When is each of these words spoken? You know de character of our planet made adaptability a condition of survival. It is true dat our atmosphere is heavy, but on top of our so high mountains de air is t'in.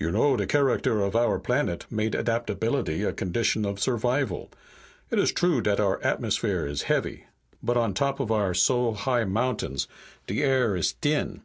You 0.00 0.10
know 0.10 0.36
de 0.36 0.48
character 0.48 1.00
of 1.00 1.14
our 1.14 1.38
planet 1.38 1.86
made 1.88 2.16
adaptability 2.16 3.04
a 3.04 3.12
condition 3.12 3.64
of 3.64 3.78
survival. 3.78 4.50
It 5.12 5.18
is 5.20 5.30
true 5.30 5.60
dat 5.60 5.78
our 5.78 6.02
atmosphere 6.02 6.66
is 6.66 6.82
heavy, 6.90 7.26
but 7.62 7.76
on 7.76 7.94
top 7.94 8.18
of 8.18 8.32
our 8.32 8.52
so 8.52 8.94
high 8.94 9.22
mountains 9.22 9.86
de 10.26 10.42
air 10.42 10.74
is 10.74 10.94
t'in. 10.94 11.42